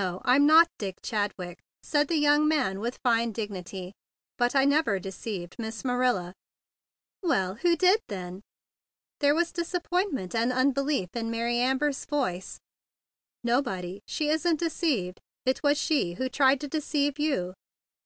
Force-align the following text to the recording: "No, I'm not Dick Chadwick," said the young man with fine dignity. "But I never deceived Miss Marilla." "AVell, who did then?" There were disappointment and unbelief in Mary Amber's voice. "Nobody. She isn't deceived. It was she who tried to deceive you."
"No, 0.00 0.22
I'm 0.24 0.46
not 0.46 0.70
Dick 0.78 0.96
Chadwick," 1.02 1.58
said 1.82 2.08
the 2.08 2.16
young 2.16 2.48
man 2.48 2.80
with 2.80 3.00
fine 3.02 3.32
dignity. 3.32 3.92
"But 4.38 4.54
I 4.56 4.64
never 4.64 4.98
deceived 4.98 5.56
Miss 5.58 5.84
Marilla." 5.84 6.32
"AVell, 7.22 7.58
who 7.58 7.76
did 7.76 8.00
then?" 8.08 8.40
There 9.18 9.34
were 9.34 9.44
disappointment 9.44 10.34
and 10.34 10.54
unbelief 10.54 11.10
in 11.14 11.30
Mary 11.30 11.58
Amber's 11.58 12.06
voice. 12.06 12.58
"Nobody. 13.44 14.00
She 14.08 14.30
isn't 14.30 14.60
deceived. 14.60 15.20
It 15.44 15.62
was 15.62 15.76
she 15.76 16.14
who 16.14 16.30
tried 16.30 16.62
to 16.62 16.66
deceive 16.68 17.18
you." 17.18 17.52